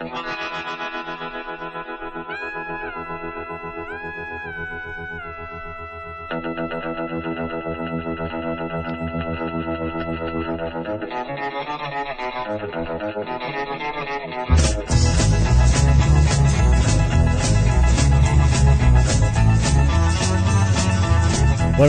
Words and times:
Por 0.00 0.08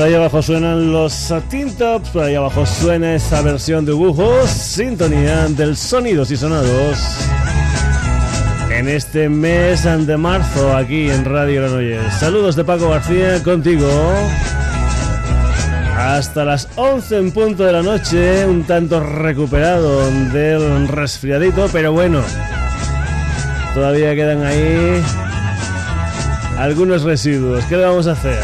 ahí 0.01 0.13
abajo 0.13 0.41
suenan 0.41 0.91
los 0.91 1.13
Satin 1.13 1.73
por 2.11 2.23
ahí 2.23 2.35
abajo 2.35 2.65
suena 2.65 3.15
esa 3.15 3.41
versión 3.41 3.85
de 3.85 3.93
dibujos, 3.93 4.49
sintonía 4.49 5.47
del 5.47 5.77
Sonidos 5.77 6.29
y 6.31 6.35
Sonados. 6.35 7.40
En 8.81 8.89
este 8.89 9.29
mes 9.29 9.83
de 9.83 10.17
marzo, 10.17 10.75
aquí 10.75 11.07
en 11.07 11.23
Radio 11.23 11.61
Granollers. 11.61 12.15
Saludos 12.15 12.55
de 12.55 12.63
Paco 12.63 12.89
García 12.89 13.43
contigo. 13.43 13.87
Hasta 15.95 16.43
las 16.43 16.67
11 16.77 17.17
en 17.19 17.31
punto 17.31 17.63
de 17.63 17.73
la 17.73 17.83
noche, 17.83 18.43
un 18.47 18.63
tanto 18.63 18.99
recuperado 18.99 20.09
del 20.33 20.87
resfriadito, 20.87 21.69
pero 21.71 21.91
bueno, 21.93 22.23
todavía 23.75 24.15
quedan 24.15 24.43
ahí 24.43 24.99
algunos 26.57 27.03
residuos. 27.03 27.63
¿Qué 27.65 27.77
le 27.77 27.85
vamos 27.85 28.07
a 28.07 28.13
hacer? 28.13 28.41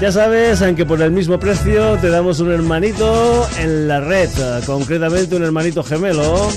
Ya 0.00 0.12
sabes, 0.12 0.62
aunque 0.62 0.86
por 0.86 1.02
el 1.02 1.10
mismo 1.10 1.40
precio 1.40 1.96
te 1.96 2.08
damos 2.08 2.38
un 2.38 2.52
hermanito 2.52 3.44
en 3.58 3.88
la 3.88 3.98
red, 3.98 4.30
concretamente 4.64 5.34
un 5.34 5.42
hermanito 5.42 5.82
gemelo 5.82 6.52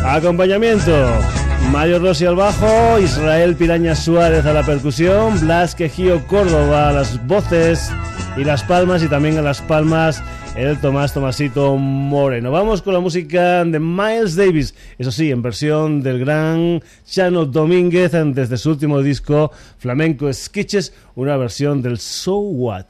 Acompañamiento. 0.04 1.35
Mario 1.71 1.99
Rossi 1.99 2.25
al 2.27 2.37
bajo, 2.37 2.99
Israel 2.99 3.55
Piraña 3.56 3.94
Suárez 3.94 4.47
a 4.47 4.53
la 4.53 4.62
percusión, 4.65 5.39
Blas 5.41 5.75
Quejío 5.75 6.27
Córdoba 6.27 6.89
a 6.89 6.93
las 6.93 7.25
voces 7.27 7.91
y 8.37 8.44
las 8.44 8.62
palmas 8.62 9.03
y 9.03 9.09
también 9.09 9.37
a 9.39 9.43
las 9.43 9.61
palmas 9.61 10.22
el 10.56 10.81
Tomás 10.81 11.12
Tomasito 11.12 11.77
Moreno. 11.77 12.50
Vamos 12.50 12.81
con 12.81 12.94
la 12.94 13.00
música 13.00 13.62
de 13.65 13.78
Miles 13.78 14.37
Davis, 14.37 14.75
eso 14.99 15.12
sí, 15.12 15.31
en 15.31 15.43
versión 15.43 16.03
del 16.03 16.19
gran 16.19 16.83
Chano 17.05 17.44
Domínguez 17.44 18.12
desde 18.12 18.56
su 18.56 18.71
último 18.71 19.03
disco 19.03 19.53
Flamenco 19.78 20.33
Sketches, 20.33 20.94
una 21.15 21.37
versión 21.37 21.83
del 21.83 21.99
So 21.99 22.38
What. 22.38 22.87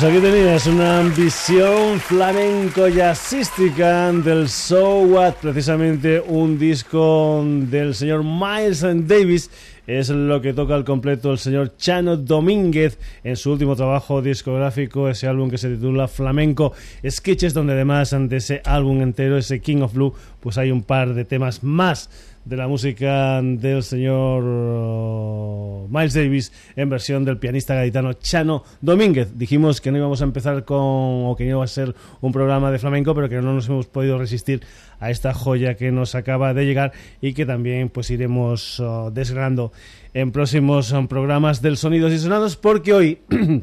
Pues 0.00 0.12
aquí 0.12 0.22
tenías 0.22 0.64
una 0.68 1.02
visión 1.02 1.98
flamenco 1.98 2.86
jazzística 2.86 4.12
del 4.12 4.48
So 4.48 5.00
What, 5.00 5.34
precisamente 5.42 6.20
un 6.20 6.56
disco 6.56 7.44
del 7.44 7.96
señor 7.96 8.22
Miles 8.22 8.86
Davis. 9.08 9.50
Es 9.88 10.10
lo 10.10 10.40
que 10.40 10.52
toca 10.52 10.76
al 10.76 10.84
completo 10.84 11.32
el 11.32 11.38
señor 11.38 11.76
Chano 11.78 12.16
Domínguez 12.16 12.96
en 13.24 13.34
su 13.34 13.50
último 13.50 13.74
trabajo 13.74 14.22
discográfico, 14.22 15.08
ese 15.08 15.26
álbum 15.26 15.50
que 15.50 15.58
se 15.58 15.70
titula 15.70 16.06
Flamenco 16.06 16.74
Sketches, 17.04 17.52
donde 17.52 17.72
además 17.72 18.14
de 18.16 18.36
ese 18.36 18.62
álbum 18.64 19.02
entero, 19.02 19.36
ese 19.36 19.60
King 19.60 19.80
of 19.80 19.94
Blue, 19.94 20.14
pues 20.38 20.58
hay 20.58 20.70
un 20.70 20.84
par 20.84 21.12
de 21.14 21.24
temas 21.24 21.64
más 21.64 22.08
de 22.48 22.56
la 22.56 22.66
música 22.66 23.42
del 23.42 23.82
señor 23.82 24.42
uh, 24.42 25.86
Miles 25.90 26.14
Davis 26.14 26.52
en 26.76 26.88
versión 26.88 27.22
del 27.22 27.36
pianista 27.36 27.74
gaditano 27.74 28.14
Chano 28.14 28.64
Domínguez. 28.80 29.36
Dijimos 29.36 29.82
que 29.82 29.92
no 29.92 29.98
íbamos 29.98 30.22
a 30.22 30.24
empezar 30.24 30.64
con, 30.64 30.78
o 30.80 31.34
que 31.36 31.44
iba 31.44 31.62
a 31.62 31.66
ser 31.66 31.94
un 32.22 32.32
programa 32.32 32.70
de 32.70 32.78
flamenco, 32.78 33.14
pero 33.14 33.28
que 33.28 33.36
no 33.42 33.52
nos 33.52 33.68
hemos 33.68 33.86
podido 33.86 34.16
resistir 34.16 34.62
a 34.98 35.10
esta 35.10 35.34
joya 35.34 35.74
que 35.74 35.92
nos 35.92 36.14
acaba 36.14 36.54
de 36.54 36.64
llegar 36.64 36.92
y 37.20 37.34
que 37.34 37.44
también 37.44 37.90
pues 37.90 38.10
iremos 38.10 38.80
uh, 38.80 39.10
desgranando 39.12 39.70
en 40.14 40.32
próximos 40.32 40.90
um, 40.92 41.06
programas 41.06 41.60
del 41.60 41.76
Sonidos 41.76 42.14
y 42.14 42.18
Sonados, 42.18 42.56
porque 42.56 42.94
hoy 42.94 43.18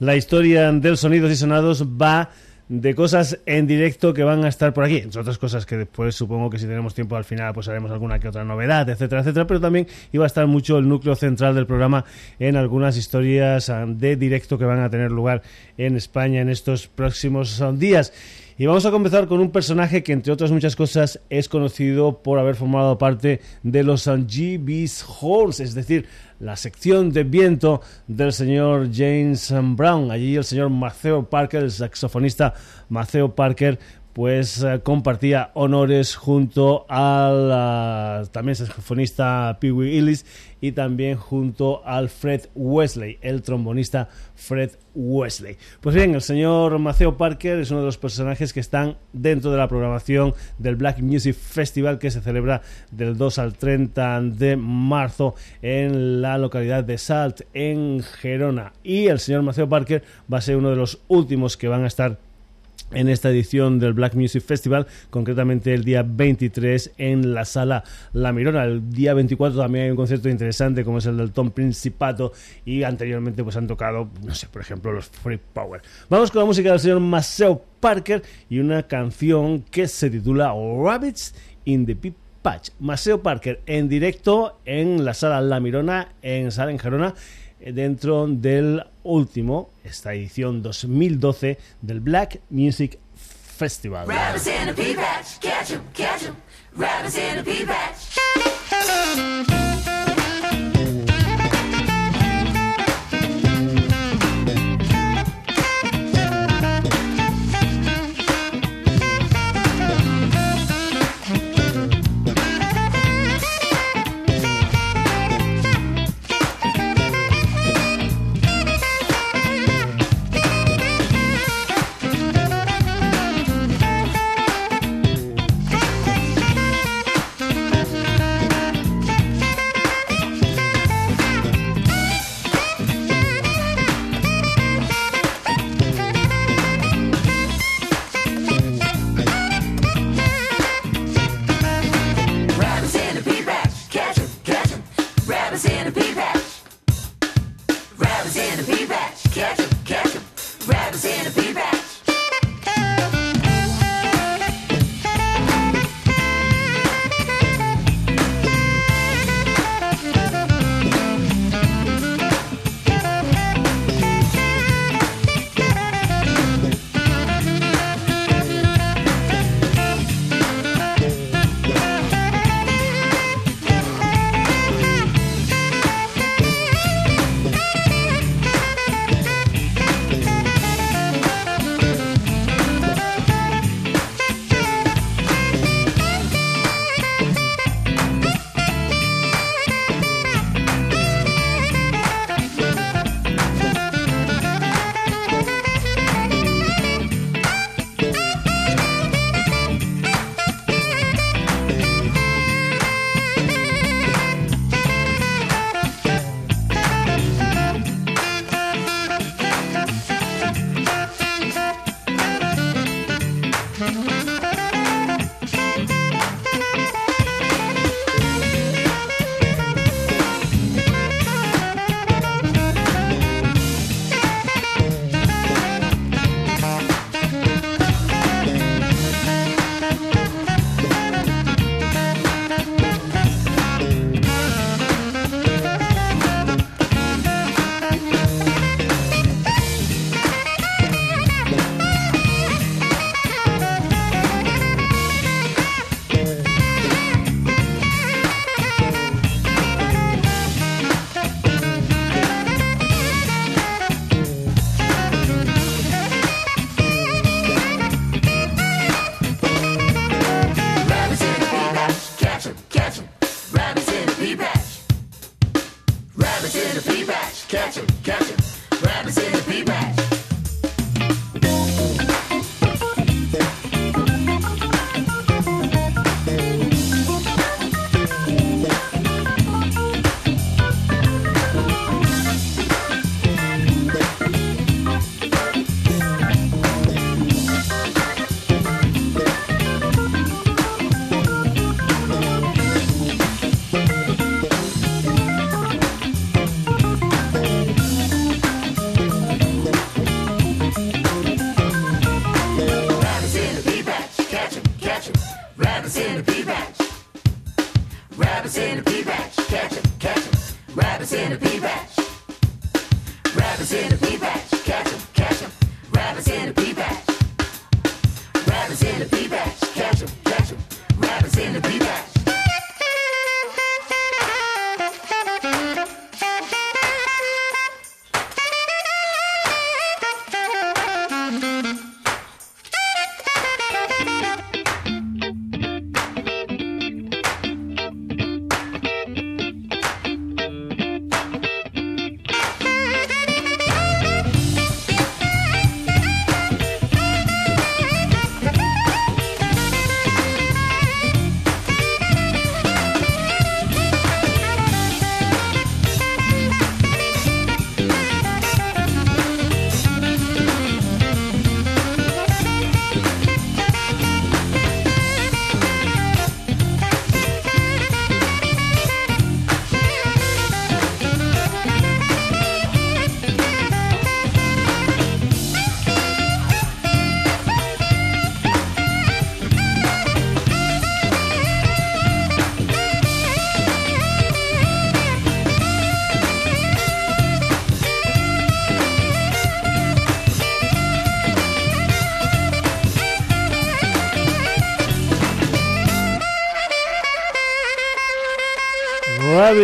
la 0.00 0.16
historia 0.16 0.70
del 0.70 0.98
Sonidos 0.98 1.32
y 1.32 1.36
Sonados 1.36 1.82
va 1.82 2.30
de 2.68 2.94
cosas 2.94 3.38
en 3.44 3.66
directo 3.66 4.14
que 4.14 4.24
van 4.24 4.44
a 4.44 4.48
estar 4.48 4.72
por 4.72 4.84
aquí, 4.84 4.96
entre 4.96 5.20
otras 5.20 5.36
cosas 5.38 5.66
que 5.66 5.76
después 5.76 6.14
supongo 6.14 6.48
que 6.48 6.58
si 6.58 6.66
tenemos 6.66 6.94
tiempo 6.94 7.16
al 7.16 7.24
final 7.24 7.52
pues 7.52 7.68
haremos 7.68 7.90
alguna 7.90 8.18
que 8.18 8.28
otra 8.28 8.44
novedad, 8.44 8.88
etcétera, 8.88 9.20
etcétera, 9.20 9.46
pero 9.46 9.60
también 9.60 9.86
iba 10.12 10.24
a 10.24 10.26
estar 10.26 10.46
mucho 10.46 10.78
el 10.78 10.88
núcleo 10.88 11.14
central 11.14 11.54
del 11.54 11.66
programa 11.66 12.04
en 12.38 12.56
algunas 12.56 12.96
historias 12.96 13.68
ah, 13.68 13.84
de 13.86 14.16
directo 14.16 14.56
que 14.56 14.64
van 14.64 14.80
a 14.80 14.88
tener 14.88 15.10
lugar 15.10 15.42
en 15.76 15.96
España 15.96 16.40
en 16.40 16.48
estos 16.48 16.86
próximos 16.86 17.60
ah, 17.60 17.72
días. 17.72 18.12
Y 18.56 18.66
vamos 18.66 18.86
a 18.86 18.92
comenzar 18.92 19.26
con 19.26 19.40
un 19.40 19.50
personaje 19.50 20.04
que, 20.04 20.12
entre 20.12 20.32
otras 20.32 20.52
muchas 20.52 20.76
cosas, 20.76 21.20
es 21.28 21.48
conocido 21.48 22.22
por 22.22 22.38
haber 22.38 22.54
formado 22.54 22.98
parte 22.98 23.40
de 23.64 23.82
los 23.82 24.06
GB's 24.06 25.04
Halls, 25.04 25.58
es 25.58 25.74
decir, 25.74 26.06
la 26.38 26.54
sección 26.54 27.10
de 27.10 27.24
viento 27.24 27.80
del 28.06 28.32
señor 28.32 28.90
James 28.92 29.52
Brown. 29.74 30.12
Allí 30.12 30.36
el 30.36 30.44
señor 30.44 30.70
Maceo 30.70 31.28
Parker, 31.28 31.64
el 31.64 31.72
saxofonista 31.72 32.54
Maceo 32.88 33.34
Parker, 33.34 33.80
pues 34.12 34.62
eh, 34.62 34.80
compartía 34.84 35.50
honores 35.54 36.14
junto 36.14 36.86
al 36.88 38.30
también 38.30 38.54
saxofonista 38.54 39.58
Pee 39.60 39.72
Wee 39.72 39.98
Ellis 39.98 40.24
y 40.64 40.72
también 40.72 41.18
junto 41.18 41.86
al 41.86 42.08
Fred 42.08 42.46
Wesley, 42.54 43.18
el 43.20 43.42
trombonista 43.42 44.08
Fred 44.34 44.70
Wesley. 44.94 45.58
Pues 45.82 45.94
bien, 45.94 46.14
el 46.14 46.22
señor 46.22 46.78
Maceo 46.78 47.18
Parker 47.18 47.58
es 47.58 47.70
uno 47.70 47.80
de 47.80 47.86
los 47.86 47.98
personajes 47.98 48.54
que 48.54 48.60
están 48.60 48.96
dentro 49.12 49.50
de 49.50 49.58
la 49.58 49.68
programación 49.68 50.32
del 50.56 50.76
Black 50.76 51.00
Music 51.00 51.34
Festival 51.34 51.98
que 51.98 52.10
se 52.10 52.22
celebra 52.22 52.62
del 52.90 53.18
2 53.18 53.38
al 53.40 53.52
30 53.58 54.22
de 54.22 54.56
marzo 54.56 55.34
en 55.60 56.22
la 56.22 56.38
localidad 56.38 56.82
de 56.82 56.96
Salt, 56.96 57.42
en 57.52 58.00
Gerona. 58.02 58.72
Y 58.82 59.08
el 59.08 59.18
señor 59.18 59.42
Maceo 59.42 59.68
Parker 59.68 60.02
va 60.32 60.38
a 60.38 60.40
ser 60.40 60.56
uno 60.56 60.70
de 60.70 60.76
los 60.76 61.02
últimos 61.08 61.58
que 61.58 61.68
van 61.68 61.84
a 61.84 61.88
estar 61.88 62.16
en 62.92 63.08
esta 63.08 63.30
edición 63.30 63.78
del 63.78 63.92
Black 63.92 64.14
Music 64.14 64.42
Festival, 64.42 64.86
concretamente 65.10 65.74
el 65.74 65.84
día 65.84 66.04
23 66.06 66.92
en 66.98 67.34
la 67.34 67.44
sala 67.44 67.84
La 68.12 68.32
Mirona. 68.32 68.64
El 68.64 68.90
día 68.90 69.14
24 69.14 69.60
también 69.60 69.84
hay 69.86 69.90
un 69.90 69.96
concierto 69.96 70.28
interesante 70.28 70.84
como 70.84 70.98
es 70.98 71.06
el 71.06 71.16
del 71.16 71.32
Tom 71.32 71.50
Principato 71.50 72.32
y 72.64 72.82
anteriormente 72.82 73.42
pues 73.42 73.56
han 73.56 73.66
tocado, 73.66 74.08
no 74.22 74.34
sé, 74.34 74.48
por 74.48 74.62
ejemplo 74.62 74.92
los 74.92 75.06
Free 75.06 75.40
Power. 75.52 75.82
Vamos 76.08 76.30
con 76.30 76.40
la 76.40 76.46
música 76.46 76.70
del 76.70 76.80
señor 76.80 77.00
Maceo 77.00 77.62
Parker 77.80 78.22
y 78.48 78.58
una 78.58 78.84
canción 78.84 79.62
que 79.62 79.88
se 79.88 80.10
titula 80.10 80.54
Rabbits 80.54 81.34
in 81.64 81.86
the 81.86 81.96
Pip 81.96 82.14
Patch. 82.42 82.70
Maceo 82.78 83.22
Parker 83.22 83.60
en 83.66 83.88
directo 83.88 84.58
en 84.66 85.04
la 85.04 85.14
sala 85.14 85.40
La 85.40 85.60
Mirona 85.60 86.08
en 86.20 86.52
Sala 86.52 86.70
en 86.70 86.78
Gerona 86.78 87.14
eh, 87.66 87.72
dentro 87.72 88.26
del 88.26 88.84
último, 89.04 89.70
esta 89.82 90.12
edición 90.12 90.62
2012 90.62 91.56
del 91.80 92.00
Black 92.00 92.42
Music 92.50 92.98
Festival. 93.16 94.06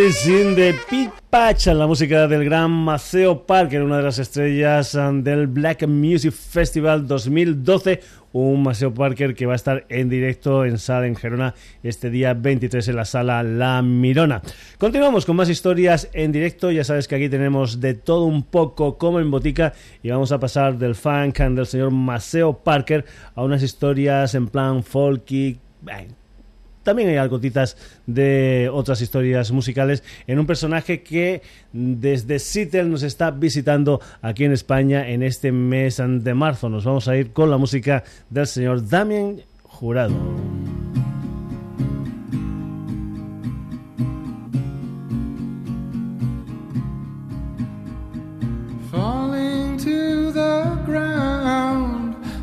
Sin 0.08 0.54
de 0.54 0.74
Pete 0.88 1.12
Patch, 1.28 1.66
la 1.66 1.86
música 1.86 2.26
del 2.26 2.42
gran 2.42 2.70
Maceo 2.70 3.44
Parker, 3.44 3.82
una 3.82 3.98
de 3.98 4.02
las 4.04 4.18
estrellas 4.18 4.94
um, 4.94 5.22
del 5.22 5.46
Black 5.46 5.86
Music 5.86 6.32
Festival 6.32 7.06
2012. 7.06 8.00
Un 8.32 8.62
Maceo 8.62 8.94
Parker 8.94 9.34
que 9.34 9.44
va 9.44 9.52
a 9.52 9.56
estar 9.56 9.84
en 9.90 10.08
directo 10.08 10.64
en 10.64 10.78
Sala 10.78 11.06
en 11.06 11.16
Gerona 11.16 11.54
este 11.82 12.08
día 12.08 12.32
23 12.32 12.88
en 12.88 12.96
la 12.96 13.04
sala 13.04 13.42
La 13.42 13.82
Mirona. 13.82 14.40
Continuamos 14.78 15.26
con 15.26 15.36
más 15.36 15.50
historias 15.50 16.08
en 16.14 16.32
directo. 16.32 16.70
Ya 16.70 16.82
sabes 16.82 17.06
que 17.06 17.16
aquí 17.16 17.28
tenemos 17.28 17.78
de 17.78 17.92
todo 17.92 18.24
un 18.24 18.42
poco 18.42 18.96
como 18.96 19.20
en 19.20 19.30
botica 19.30 19.74
y 20.02 20.08
vamos 20.08 20.32
a 20.32 20.40
pasar 20.40 20.78
del 20.78 20.94
funk 20.94 21.40
del 21.40 21.66
señor 21.66 21.90
Maceo 21.90 22.54
Parker 22.54 23.04
a 23.34 23.42
unas 23.42 23.62
historias 23.62 24.34
en 24.34 24.48
plan 24.48 24.82
folky 24.82 25.58
también 26.90 27.08
hay 27.08 27.18
algo 27.18 27.38
de 27.38 28.68
otras 28.72 29.00
historias 29.00 29.52
musicales 29.52 30.02
en 30.26 30.40
un 30.40 30.46
personaje 30.46 31.04
que 31.04 31.40
desde 31.72 32.40
Seattle 32.40 32.86
nos 32.86 33.04
está 33.04 33.30
visitando 33.30 34.00
aquí 34.22 34.42
en 34.44 34.50
España 34.50 35.08
en 35.08 35.22
este 35.22 35.52
mes 35.52 36.02
de 36.04 36.34
marzo. 36.34 36.68
Nos 36.68 36.84
vamos 36.84 37.06
a 37.06 37.16
ir 37.16 37.32
con 37.32 37.48
la 37.48 37.58
música 37.58 38.02
del 38.28 38.48
señor 38.48 38.88
Damien 38.88 39.40
Jurado. 39.62 40.16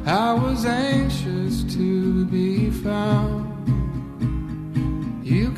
I 0.10 0.32
was 0.32 0.66
anxious 0.66 1.66
to 1.76 2.26
be 2.28 2.70
found. 2.70 3.37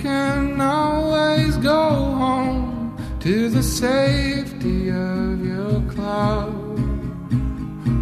Can 0.01 0.61
always 0.61 1.57
go 1.57 1.89
home 2.23 2.95
to 3.19 3.49
the 3.49 3.61
safety 3.61 4.89
of 4.89 5.45
your 5.45 5.81
cloud. 5.91 6.77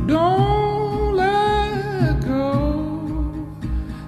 Don't 0.07 1.15
let 1.15 2.21
go. 2.23 3.49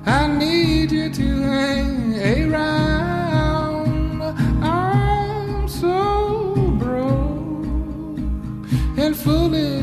I 0.05 0.27
need 0.27 0.91
you 0.91 1.09
to 1.09 1.41
hang 1.41 2.53
around. 2.53 4.21
I'm 4.63 5.67
so 5.67 6.53
broke 6.77 7.65
and 8.99 9.17
foolishly 9.17 9.78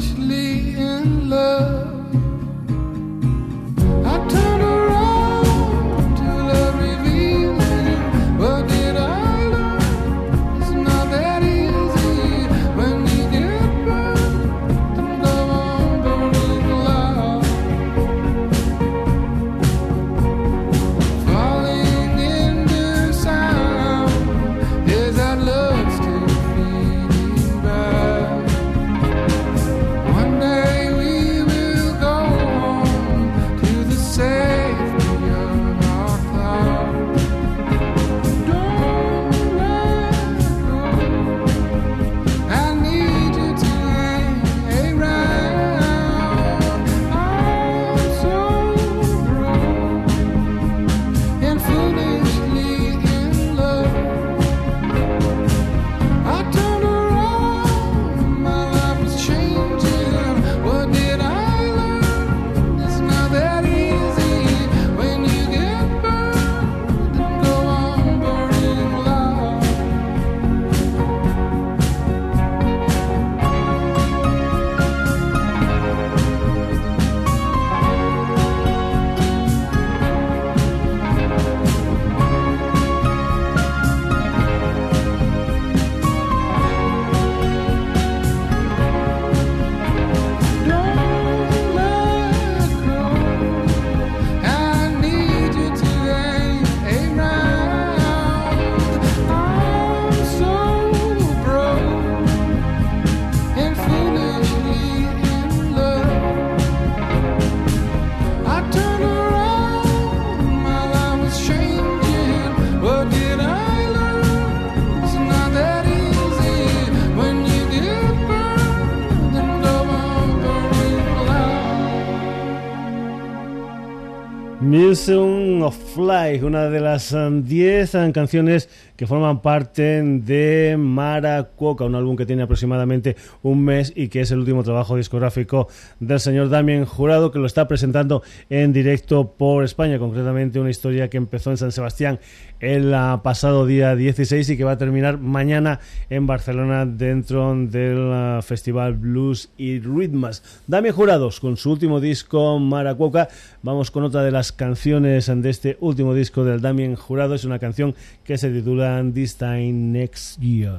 Museum 124.97 125.61
of 125.63 125.77
Fly, 125.95 126.43
una 126.43 126.71
de 126.71 126.81
las 126.81 127.15
10 127.15 127.95
um, 127.95 128.01
um, 128.01 128.13
canciones 128.13 128.71
que 128.97 129.07
forman 129.07 129.43
parte 129.43 130.03
de 130.03 130.75
Maracuoca, 130.79 131.85
un 131.85 131.95
álbum 131.95 132.17
que 132.17 132.25
tiene 132.25 132.45
aproximadamente 132.45 133.15
un 133.43 133.63
mes 133.63 133.93
y 133.95 134.09
que 134.09 134.23
es 134.23 134.31
el 134.31 134.39
último 134.39 134.63
trabajo 134.63 134.97
discográfico 134.97 135.69
del 136.01 136.19
señor 136.19 136.49
Damien 136.49 136.87
Jurado, 136.87 137.31
que 137.31 137.39
lo 137.39 137.45
está 137.45 137.69
presentando 137.69 138.23
en 138.49 138.73
directo 138.73 139.35
por 139.37 139.65
España, 139.65 139.99
concretamente 139.99 140.61
una 140.61 140.71
historia 140.71 141.11
que 141.11 141.19
empezó 141.19 141.51
en 141.51 141.59
San 141.59 141.73
Sebastián 141.73 142.19
el 142.59 142.95
uh, 142.95 143.21
pasado 143.23 143.67
día 143.67 143.95
16 143.95 144.49
y 144.49 144.57
que 144.57 144.65
va 144.65 144.73
a 144.73 144.79
terminar 144.79 145.19
mañana 145.19 145.79
en 146.09 146.27
Barcelona 146.27 146.87
dentro 146.87 147.55
del 147.55 148.43
Festival 148.43 148.95
Blues 148.95 149.51
y 149.59 149.79
Ritmas. 149.79 150.43
Damien 150.67 150.95
Jurados 150.95 151.39
con 151.39 151.59
su 151.59 151.73
último 151.73 152.01
disco 152.01 152.59
Maracuoca, 152.59 153.29
vamos 153.61 153.91
con 153.91 154.05
otra 154.05 154.23
de 154.23 154.31
las 154.31 154.53
canciones 154.53 154.86
de 154.87 155.51
este 155.51 155.77
último 155.81 156.15
disco 156.15 156.45
del 156.45 156.61
Damien 156.61 156.95
Jurado. 156.95 157.35
Es 157.35 157.45
una 157.45 157.59
canción 157.59 157.97
que 158.23 158.39
se 158.39 158.51
titula 158.51 159.05
This 159.13 159.35
Time 159.35 159.73
Next 159.73 160.39
Year. 160.39 160.79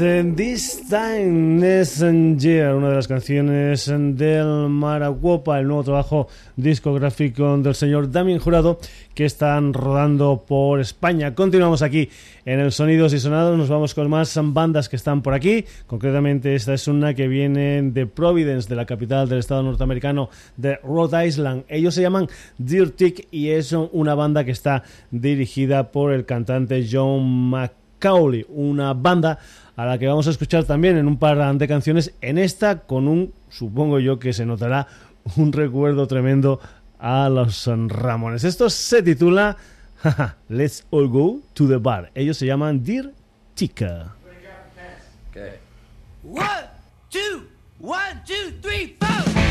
This 0.00 0.88
Time 0.88 1.60
Messenger, 1.60 2.74
una 2.74 2.88
de 2.88 2.94
las 2.94 3.06
canciones 3.06 3.84
del 3.86 4.70
Maraguopa, 4.70 5.60
el 5.60 5.66
nuevo 5.66 5.84
trabajo 5.84 6.26
discográfico 6.56 7.58
del 7.58 7.74
señor 7.74 8.10
Damien 8.10 8.38
Jurado 8.38 8.78
que 9.12 9.26
están 9.26 9.74
rodando 9.74 10.42
por 10.48 10.80
España. 10.80 11.34
Continuamos 11.34 11.82
aquí 11.82 12.08
en 12.46 12.60
el 12.60 12.72
Sonidos 12.72 13.12
y 13.12 13.20
Sonados, 13.20 13.58
nos 13.58 13.68
vamos 13.68 13.94
con 13.94 14.08
más 14.08 14.40
bandas 14.42 14.88
que 14.88 14.96
están 14.96 15.20
por 15.20 15.34
aquí. 15.34 15.66
Concretamente, 15.86 16.54
esta 16.54 16.72
es 16.72 16.88
una 16.88 17.12
que 17.12 17.28
viene 17.28 17.82
de 17.82 18.06
Providence, 18.06 18.70
de 18.70 18.76
la 18.76 18.86
capital 18.86 19.28
del 19.28 19.40
estado 19.40 19.62
norteamericano 19.62 20.30
de 20.56 20.76
Rhode 20.76 21.26
Island. 21.26 21.64
Ellos 21.68 21.94
se 21.94 22.00
llaman 22.00 22.26
Dirtic 22.56 23.28
y 23.30 23.50
es 23.50 23.72
una 23.72 24.14
banda 24.14 24.44
que 24.44 24.52
está 24.52 24.82
dirigida 25.10 25.92
por 25.92 26.14
el 26.14 26.24
cantante 26.24 26.88
John 26.90 27.50
Mc 27.50 27.72
Cowley, 28.00 28.46
una 28.48 28.94
banda 28.94 29.38
a 29.80 29.86
la 29.86 29.98
que 29.98 30.06
vamos 30.06 30.26
a 30.26 30.30
escuchar 30.30 30.64
también 30.64 30.98
en 30.98 31.06
un 31.06 31.16
par 31.16 31.56
de 31.56 31.66
canciones, 31.66 32.12
en 32.20 32.36
esta 32.36 32.80
con 32.80 33.08
un, 33.08 33.32
supongo 33.48 33.98
yo 33.98 34.18
que 34.18 34.34
se 34.34 34.44
notará, 34.44 34.86
un 35.36 35.54
recuerdo 35.54 36.06
tremendo 36.06 36.60
a 36.98 37.30
los 37.30 37.66
Ramones. 37.66 38.44
Esto 38.44 38.68
se 38.68 39.02
titula 39.02 39.56
Let's 40.50 40.84
All 40.90 41.08
Go 41.08 41.40
to 41.54 41.66
the 41.66 41.78
Bar. 41.78 42.10
Ellos 42.14 42.36
se 42.36 42.44
llaman 42.44 42.84
Dear 42.84 43.14
Chica. 43.56 44.14
Okay. 45.30 45.54
One, 46.24 46.44
two, 47.08 47.46
one, 47.78 48.22
two, 48.26 48.52
three, 48.60 48.98
four. 49.00 49.49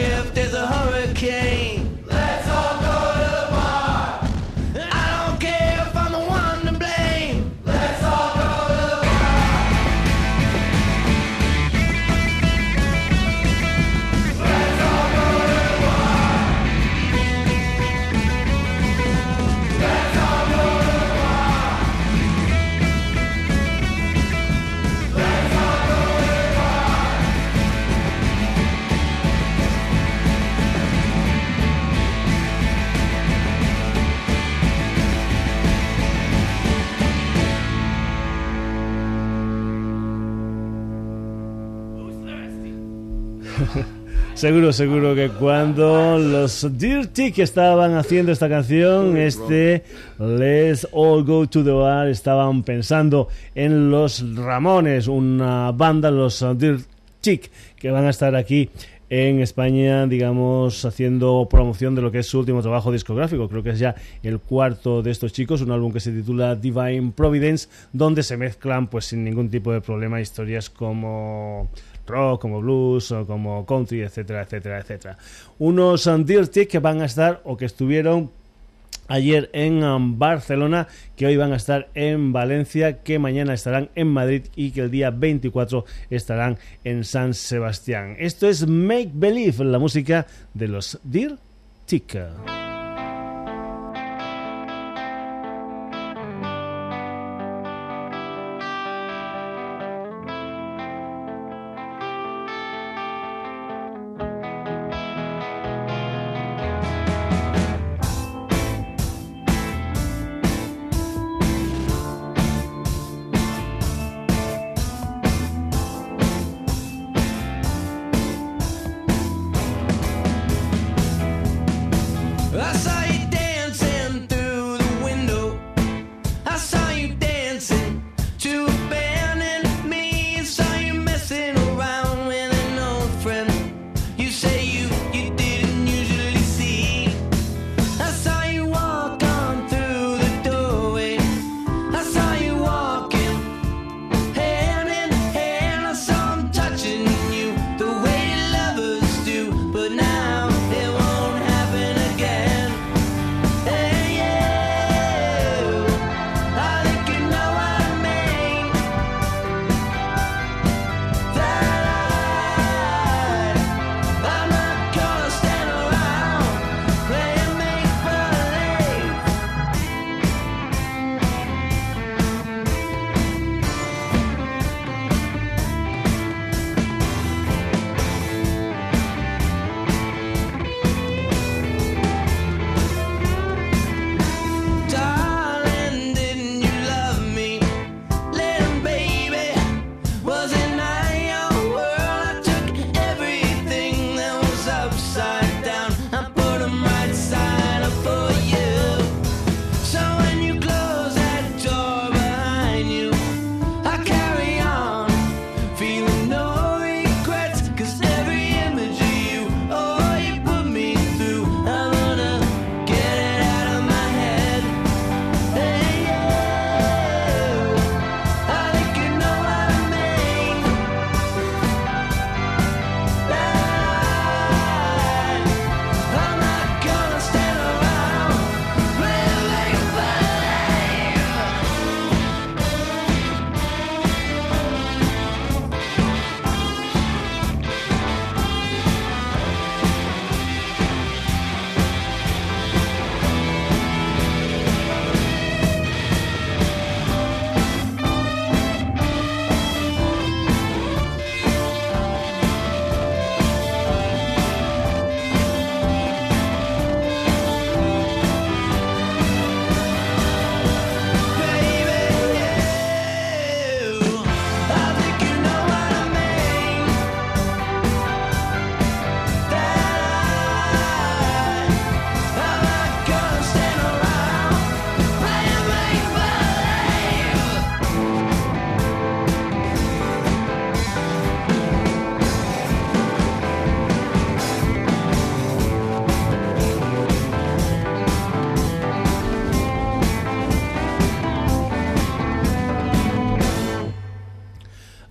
if 0.00 0.34
there's 0.34 0.54
a 0.54 0.66
hurricane. 0.66 1.59
Seguro, 44.40 44.72
seguro 44.72 45.14
que 45.14 45.28
cuando 45.28 46.18
los 46.18 46.66
Dirty 46.78 47.30
que 47.30 47.42
estaban 47.42 47.92
haciendo 47.92 48.32
esta 48.32 48.48
canción, 48.48 49.18
este 49.18 49.84
Let's 50.18 50.88
All 50.92 51.24
Go 51.24 51.46
to 51.46 51.62
the 51.62 51.70
Bar, 51.70 52.08
estaban 52.08 52.62
pensando 52.62 53.28
en 53.54 53.90
los 53.90 54.24
Ramones, 54.34 55.08
una 55.08 55.72
banda, 55.72 56.10
los 56.10 56.42
Dirty 56.56 57.50
que 57.76 57.90
van 57.90 58.06
a 58.06 58.08
estar 58.08 58.34
aquí 58.34 58.70
en 59.10 59.40
España, 59.40 60.06
digamos, 60.06 60.86
haciendo 60.86 61.46
promoción 61.50 61.94
de 61.94 62.00
lo 62.00 62.10
que 62.10 62.20
es 62.20 62.26
su 62.26 62.38
último 62.38 62.62
trabajo 62.62 62.90
discográfico. 62.90 63.46
Creo 63.46 63.62
que 63.62 63.70
es 63.70 63.78
ya 63.78 63.94
el 64.22 64.38
cuarto 64.38 65.02
de 65.02 65.10
estos 65.10 65.34
chicos, 65.34 65.60
un 65.60 65.70
álbum 65.70 65.92
que 65.92 66.00
se 66.00 66.12
titula 66.12 66.54
Divine 66.54 67.12
Providence, 67.14 67.68
donde 67.92 68.22
se 68.22 68.38
mezclan, 68.38 68.86
pues 68.86 69.04
sin 69.04 69.22
ningún 69.22 69.50
tipo 69.50 69.70
de 69.70 69.82
problema, 69.82 70.18
historias 70.18 70.70
como 70.70 71.68
rock, 72.06 72.40
como 72.40 72.60
blues, 72.60 73.12
o 73.12 73.26
como 73.26 73.64
country, 73.66 74.02
etcétera, 74.02 74.42
etcétera, 74.42 74.78
etcétera. 74.80 75.18
Unos 75.58 76.06
um, 76.06 76.24
Dirty 76.24 76.66
que 76.66 76.78
van 76.78 77.02
a 77.02 77.06
estar 77.06 77.40
o 77.44 77.56
que 77.56 77.64
estuvieron 77.64 78.30
ayer 79.08 79.50
en 79.52 79.82
um, 79.82 80.18
Barcelona, 80.18 80.86
que 81.16 81.26
hoy 81.26 81.36
van 81.36 81.52
a 81.52 81.56
estar 81.56 81.88
en 81.94 82.32
Valencia, 82.32 83.02
que 83.02 83.18
mañana 83.18 83.54
estarán 83.54 83.90
en 83.94 84.08
Madrid 84.08 84.44
y 84.54 84.70
que 84.70 84.82
el 84.82 84.90
día 84.90 85.10
24 85.10 85.84
estarán 86.10 86.58
en 86.84 87.04
San 87.04 87.34
Sebastián. 87.34 88.16
Esto 88.18 88.48
es 88.48 88.66
Make 88.66 89.10
Believe, 89.12 89.64
la 89.64 89.78
música 89.78 90.26
de 90.54 90.68
los 90.68 90.98
Dear 91.02 91.38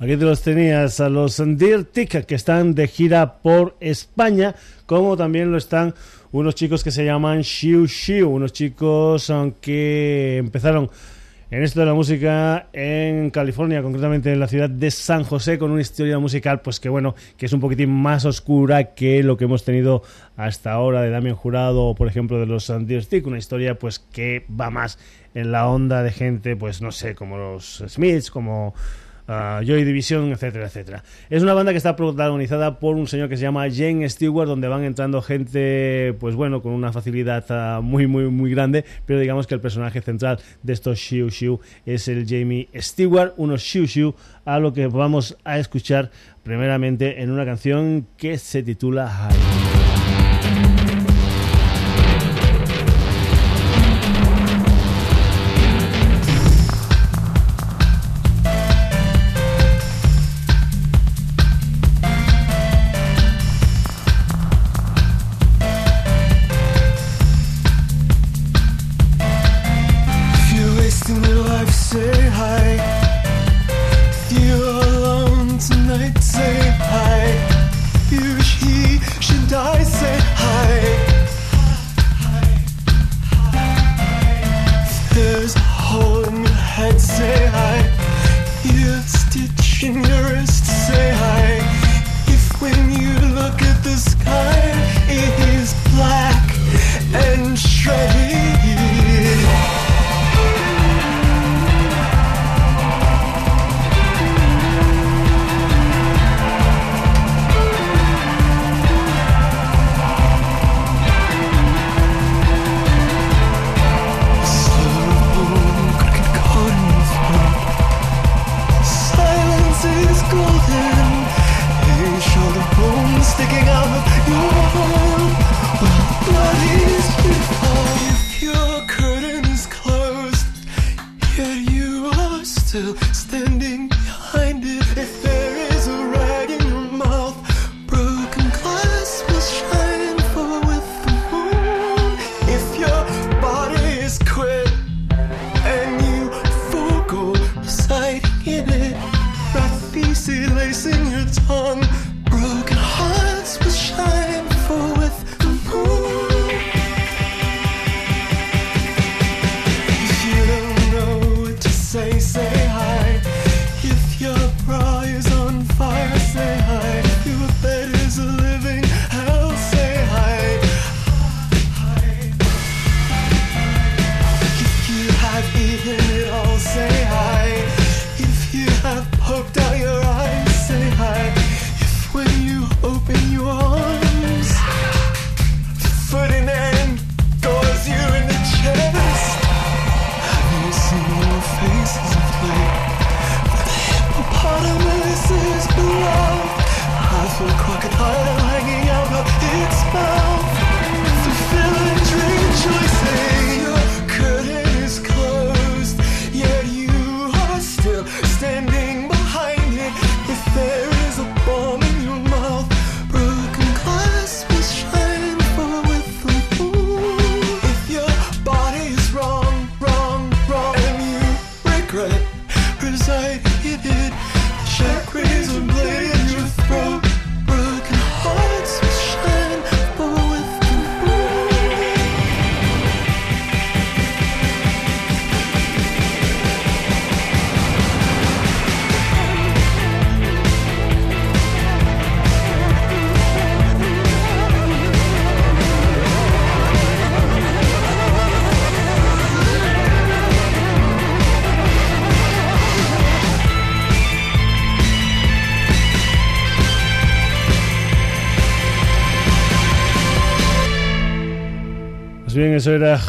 Te 0.09 0.25
los 0.25 0.41
tenías 0.41 0.99
a 1.01 1.07
los 1.07 1.37
Deer 1.37 1.83
Tick 1.83 2.25
que 2.25 2.33
están 2.33 2.73
de 2.73 2.87
gira 2.87 3.41
por 3.43 3.77
España, 3.79 4.55
como 4.87 5.15
también 5.15 5.51
lo 5.51 5.57
están 5.59 5.93
unos 6.31 6.55
chicos 6.55 6.83
que 6.83 6.89
se 6.89 7.05
llaman 7.05 7.41
Shiu 7.41 7.85
Shiu, 7.85 8.27
unos 8.27 8.51
chicos 8.51 9.31
que 9.61 10.37
empezaron 10.37 10.89
en 11.51 11.61
esto 11.61 11.81
de 11.81 11.85
la 11.85 11.93
música 11.93 12.69
en 12.73 13.29
California, 13.29 13.83
concretamente 13.83 14.33
en 14.33 14.39
la 14.39 14.47
ciudad 14.47 14.67
de 14.67 14.89
San 14.89 15.23
José, 15.23 15.59
con 15.59 15.69
una 15.69 15.81
historia 15.81 16.17
musical, 16.17 16.61
pues 16.61 16.79
que 16.79 16.89
bueno, 16.89 17.13
que 17.37 17.45
es 17.45 17.53
un 17.53 17.59
poquitín 17.59 17.91
más 17.91 18.25
oscura 18.25 18.95
que 18.95 19.21
lo 19.21 19.37
que 19.37 19.43
hemos 19.43 19.63
tenido 19.63 20.01
hasta 20.35 20.71
ahora 20.71 21.03
de 21.03 21.11
Damien 21.11 21.35
Jurado 21.35 21.93
por 21.93 22.07
ejemplo 22.07 22.39
de 22.39 22.47
los 22.47 22.65
Stick, 22.65 23.27
una 23.27 23.37
historia 23.37 23.77
pues 23.77 23.99
que 23.99 24.43
va 24.49 24.71
más 24.71 24.97
en 25.35 25.51
la 25.51 25.67
onda 25.67 26.01
de 26.01 26.11
gente, 26.11 26.55
pues 26.55 26.81
no 26.81 26.91
sé, 26.91 27.13
como 27.13 27.37
los 27.37 27.83
Smiths, 27.87 28.31
como 28.31 28.73
Joy 29.29 29.83
Division, 29.83 30.31
etcétera, 30.31 30.65
etcétera. 30.65 31.03
Es 31.29 31.43
una 31.43 31.53
banda 31.53 31.71
que 31.71 31.77
está 31.77 31.95
protagonizada 31.95 32.79
por 32.79 32.95
un 32.95 33.07
señor 33.07 33.29
que 33.29 33.37
se 33.37 33.43
llama 33.43 33.67
Jane 33.69 34.09
Stewart, 34.09 34.47
donde 34.47 34.67
van 34.67 34.83
entrando 34.83 35.21
gente, 35.21 36.15
pues 36.19 36.35
bueno, 36.35 36.61
con 36.61 36.71
una 36.71 36.91
facilidad 36.91 37.45
ah, 37.49 37.79
muy, 37.83 38.07
muy, 38.07 38.25
muy 38.25 38.51
grande, 38.51 38.85
pero 39.05 39.19
digamos 39.19 39.45
que 39.45 39.53
el 39.53 39.61
personaje 39.61 40.01
central 40.01 40.39
de 40.63 40.73
estos 40.73 40.97
Shiu 40.97 41.29
Shiu 41.29 41.59
es 41.85 42.07
el 42.07 42.25
Jamie 42.27 42.69
Stewart, 42.75 43.33
unos 43.37 43.61
Shiu 43.61 43.85
Shiu, 43.85 44.15
a 44.45 44.59
lo 44.59 44.73
que 44.73 44.87
vamos 44.87 45.37
a 45.43 45.59
escuchar 45.59 46.09
primeramente 46.43 47.21
en 47.21 47.29
una 47.29 47.45
canción 47.45 48.07
que 48.17 48.37
se 48.37 48.63
titula 48.63 49.07
High. 49.07 49.78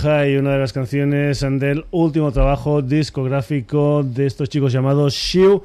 High, 0.03 0.39
una 0.39 0.53
de 0.53 0.59
las 0.59 0.73
canciones 0.73 1.41
del 1.41 1.85
último 1.91 2.33
trabajo 2.33 2.81
discográfico 2.81 4.03
de 4.03 4.25
estos 4.25 4.49
chicos 4.49 4.73
llamados 4.73 5.13
Shiu. 5.13 5.63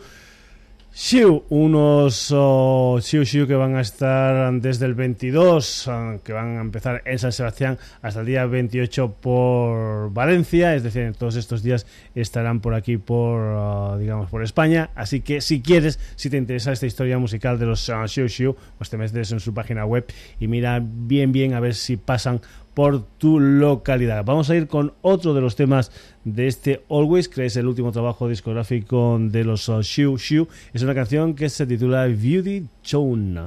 Shiu, 0.93 1.43
unos 1.49 2.33
oh, 2.35 2.99
Shiu 3.01 3.47
que 3.47 3.55
van 3.55 3.75
a 3.77 3.81
estar 3.81 4.53
desde 4.61 4.87
el 4.87 4.93
22, 4.93 5.87
ah, 5.87 6.17
que 6.21 6.33
van 6.33 6.57
a 6.57 6.61
empezar 6.61 7.01
en 7.05 7.17
San 7.17 7.31
Sebastián 7.31 7.77
hasta 8.01 8.21
el 8.21 8.25
día 8.25 8.45
28 8.45 9.15
por 9.21 10.11
Valencia, 10.11 10.75
es 10.75 10.83
decir, 10.83 11.13
todos 11.17 11.37
estos 11.37 11.63
días 11.63 11.85
estarán 12.13 12.59
por 12.59 12.73
aquí 12.73 12.97
por, 12.97 13.41
ah, 13.41 13.97
digamos, 13.97 14.29
por 14.29 14.43
España. 14.43 14.89
Así 14.95 15.21
que 15.21 15.39
si 15.39 15.61
quieres, 15.61 15.97
si 16.17 16.29
te 16.29 16.35
interesa 16.35 16.73
esta 16.73 16.85
historia 16.85 17.17
musical 17.19 17.57
de 17.57 17.67
los 17.67 17.87
uh, 17.87 18.05
Shiu 18.05 18.55
pues 18.77 18.89
te 18.89 18.97
metes 18.97 19.31
en 19.31 19.39
su 19.39 19.53
página 19.53 19.85
web 19.85 20.05
y 20.41 20.47
mira 20.47 20.81
bien, 20.83 21.31
bien 21.31 21.53
a 21.53 21.61
ver 21.61 21.73
si 21.73 21.95
pasan 21.95 22.41
por 22.75 23.03
tu 23.17 23.39
localidad. 23.39 24.23
Vamos 24.23 24.51
a 24.51 24.55
ir 24.55 24.67
con 24.67 24.93
otro 25.01 25.33
de 25.33 25.41
los 25.41 25.55
temas 25.55 25.91
de 26.23 26.45
este 26.45 26.83
Always, 26.89 27.27
que 27.27 27.45
es 27.45 27.55
el 27.55 27.65
último 27.65 27.91
trabajo 27.91 28.29
discográfico 28.29 29.17
de 29.19 29.43
los 29.43 29.67
uh, 29.69 29.81
Shoe 29.81 30.17
Shoe. 30.17 30.47
Es 30.73 30.83
una 30.83 30.93
canción 30.93 31.33
que 31.33 31.49
se 31.49 31.65
titula 31.65 32.05
Beauty 32.05 32.67
Tone. 32.87 33.41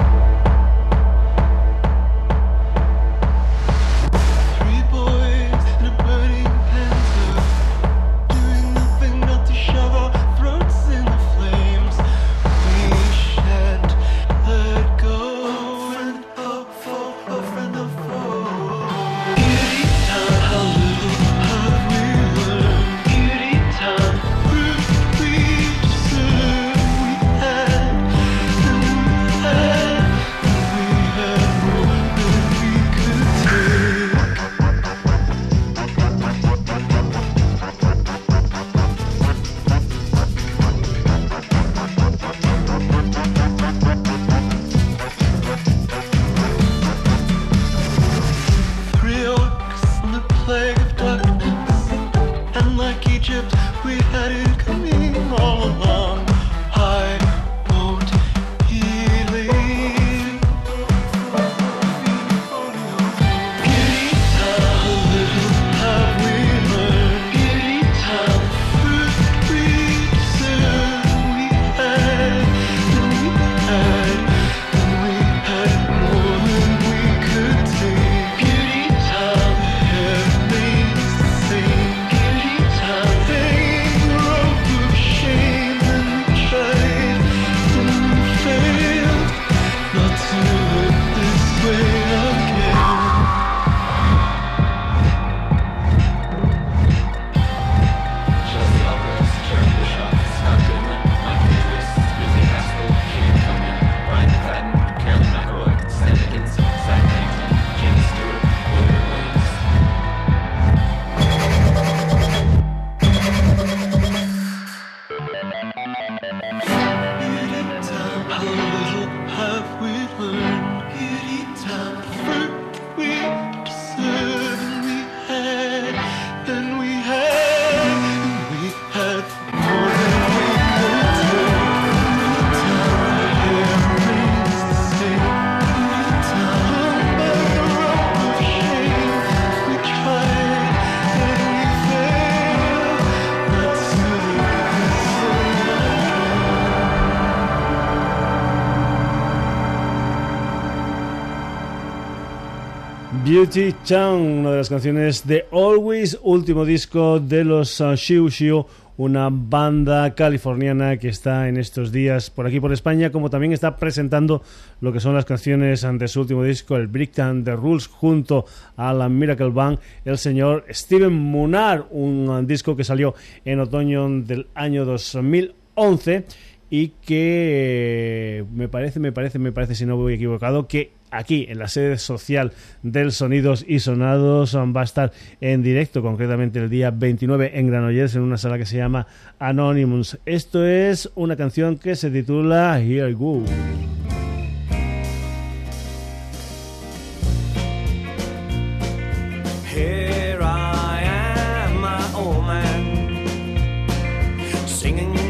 Beauty 153.38 153.72
Chan, 153.84 154.14
una 154.14 154.50
de 154.50 154.56
las 154.56 154.68
canciones 154.68 155.24
de 155.24 155.46
Always, 155.52 156.18
último 156.22 156.64
disco 156.64 157.20
de 157.20 157.44
los 157.44 157.80
Shiu 157.80 158.28
Shiu, 158.28 158.66
una 158.96 159.28
banda 159.30 160.12
californiana 160.16 160.96
que 160.96 161.08
está 161.08 161.48
en 161.48 161.56
estos 161.56 161.92
días 161.92 162.30
por 162.30 162.48
aquí 162.48 162.58
por 162.58 162.72
España, 162.72 163.12
como 163.12 163.30
también 163.30 163.52
está 163.52 163.76
presentando 163.76 164.42
lo 164.80 164.92
que 164.92 164.98
son 164.98 165.14
las 165.14 165.24
canciones 165.24 165.86
de 165.88 166.08
su 166.08 166.22
último 166.22 166.42
disco, 166.42 166.74
el 166.74 166.88
Breakdown 166.88 167.44
The 167.44 167.54
Rules, 167.54 167.86
junto 167.86 168.44
a 168.76 168.92
la 168.92 169.08
Miracle 169.08 169.50
Band, 169.50 169.78
el 170.04 170.18
señor 170.18 170.64
Steven 170.68 171.12
Munar, 171.12 171.86
un 171.92 172.28
uh, 172.28 172.42
disco 172.44 172.74
que 172.74 172.82
salió 172.82 173.14
en 173.44 173.60
otoño 173.60 174.08
del 174.08 174.48
año 174.56 174.84
2011 174.84 176.26
y 176.70 176.88
que 177.04 178.38
eh, 178.40 178.44
me 178.52 178.68
parece, 178.68 179.00
me 179.00 179.12
parece, 179.12 179.38
me 179.38 179.52
parece, 179.52 179.74
si 179.74 179.86
no 179.86 179.96
voy 179.96 180.14
equivocado, 180.14 180.68
que 180.68 180.92
aquí 181.10 181.46
en 181.48 181.58
la 181.58 181.68
sede 181.68 181.98
social 181.98 182.52
del 182.82 183.12
Sonidos 183.12 183.64
y 183.66 183.78
Sonados 183.78 184.56
va 184.56 184.80
a 184.80 184.84
estar 184.84 185.12
en 185.40 185.62
directo, 185.62 186.02
concretamente 186.02 186.58
el 186.58 186.68
día 186.68 186.90
29 186.90 187.52
en 187.54 187.68
Granollers, 187.68 188.14
en 188.14 188.22
una 188.22 188.36
sala 188.36 188.58
que 188.58 188.66
se 188.66 188.76
llama 188.76 189.06
Anonymous. 189.38 190.18
Esto 190.26 190.66
es 190.66 191.10
una 191.14 191.36
canción 191.36 191.78
que 191.78 191.96
se 191.96 192.10
titula 192.10 192.80
Here 192.80 193.10
I 193.10 193.14
Go. 193.14 193.44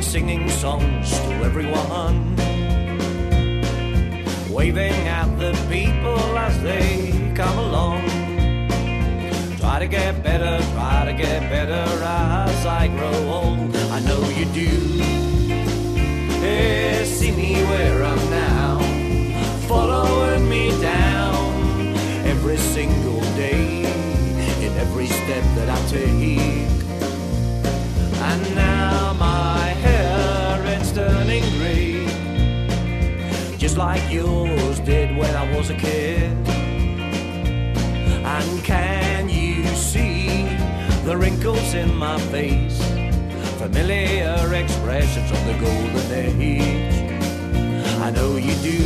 Singing, 0.09 0.48
songs 0.48 1.11
to 1.11 1.34
everyone. 1.44 2.34
waving 4.48 5.06
at 5.06 5.28
the 5.38 5.52
people 5.68 6.38
as 6.38 6.62
they 6.62 7.12
come 7.34 7.59
along. 7.59 8.00
Try 9.59 9.80
to 9.80 9.86
get 9.86 10.22
better, 10.22 10.64
try 10.72 11.04
to 11.04 11.12
get 11.12 11.42
better 11.50 11.84
as 12.02 12.64
I 12.64 12.88
grow 12.88 13.18
old. 13.30 13.76
I 13.76 14.00
know 14.00 14.22
you 14.30 14.46
do. 14.46 14.88
Like 33.99 34.12
yours 34.12 34.78
did 34.80 35.16
when 35.16 35.34
I 35.34 35.57
was 35.57 35.70
a 35.70 35.74
kid. 35.74 36.30
And 38.36 38.64
can 38.64 39.28
you 39.28 39.64
see 39.74 40.44
the 41.05 41.16
wrinkles 41.16 41.74
in 41.74 41.94
my 41.94 42.18
face? 42.32 42.80
Familiar 43.59 44.55
expressions 44.55 45.30
of 45.30 45.40
the 45.46 45.57
golden 45.64 46.12
age. 46.12 46.94
I 48.01 48.11
know 48.11 48.36
you 48.36 48.55
do. 48.70 48.82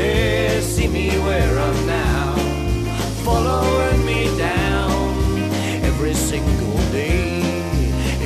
Hey, 0.00 0.60
see 0.62 0.88
me 0.88 1.10
where 1.26 1.58
I'm 1.58 1.86
now, 1.86 2.34
following 3.24 4.04
me 4.06 4.36
down 4.38 5.00
every 5.84 6.14
single 6.14 6.78
day, 6.90 7.40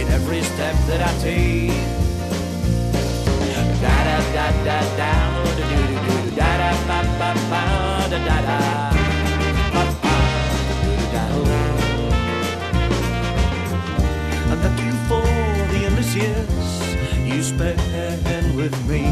in 0.01 0.07
every 0.09 0.43
step 0.43 0.77
that 0.87 1.01
I 1.03 1.13
take 1.21 2.08
da 4.35 4.79
thank 14.63 14.81
you 14.81 14.93
for 15.09 15.23
the 15.73 15.81
endless 15.87 16.15
years 16.15 16.69
you 17.25 17.43
spent 17.43 17.79
with 18.57 18.75
me, 18.89 19.05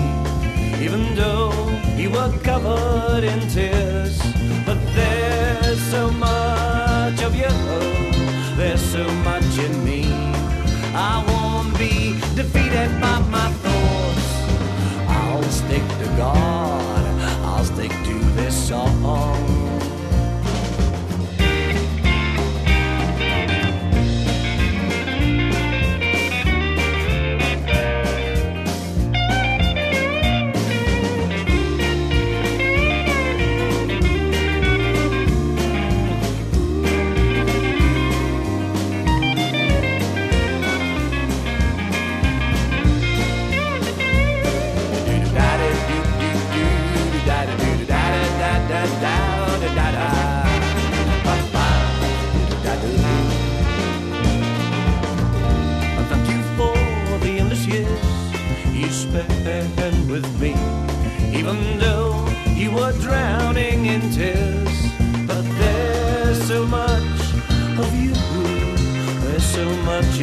even 0.84 1.14
though 1.14 1.52
you 1.96 2.10
were 2.10 2.32
covered 2.42 3.22
in 3.22 3.40
tears. 3.48 4.18
But 4.66 4.78
there's 4.96 5.80
so 5.94 6.10
much 6.10 7.22
of 7.22 7.34
you, 7.34 7.54
there's 8.56 8.80
so 8.80 9.04
much 9.28 9.58
in 9.58 9.84
me. 9.84 10.02
I 10.94 11.24
won't 11.28 11.78
be 11.78 12.18
defeated 12.34 13.00
by 13.00 13.20
my 13.30 13.65
gone, 16.16 17.20
I'll 17.44 17.64
stick 17.64 17.90
to 17.90 18.18
this 18.34 18.68
song. 18.68 19.55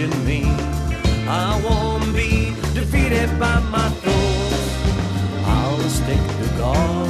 In 0.04 0.26
me. 0.26 0.44
I 1.28 1.60
won't 1.64 2.14
be 2.14 2.54
defeated 2.74 3.30
by 3.40 3.60
my 3.72 3.90
thoughts. 4.04 4.64
I'll 5.46 5.90
stick 5.90 6.24
to 6.40 6.48
God. 6.58 7.10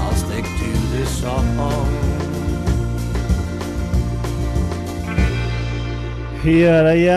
I'll 0.00 0.16
stick 0.24 0.44
to 0.44 0.70
this 0.94 1.10
song. 1.20 1.46
Here 6.42 6.86
I 6.94 7.08